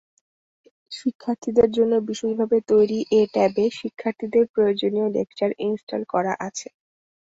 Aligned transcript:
শিক্ষার্থীদের 0.91 1.69
জন্য 1.77 1.93
বিশেষভাবে 2.09 2.57
তৈরি 2.71 2.99
এ 3.11 3.31
ট্যাবে 3.33 3.63
শিক্ষার্থীদের 3.79 4.43
প্রয়োজনীয় 4.53 5.07
লেকচার 5.15 5.51
ইনস্টল 5.65 6.01
করা 6.13 6.33
আছে। 6.47 6.67